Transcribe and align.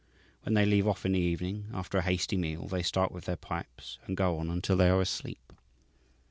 When 0.41 0.55
they 0.55 0.65
leave 0.65 0.87
off 0.87 1.05
in 1.05 1.11
the 1.11 1.19
evening, 1.19 1.67
after 1.75 1.99
a 1.99 2.01
hasty 2.01 2.35
meal 2.35 2.67
they 2.67 2.81
start 2.81 3.11
with 3.11 3.25
their 3.25 3.35
pipes 3.35 3.99
and 4.07 4.17
go 4.17 4.39
on 4.39 4.49
until 4.49 4.75
they 4.77 4.89
are 4.89 4.99
asleep. 5.01 5.53